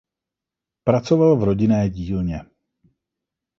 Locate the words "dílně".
1.89-2.41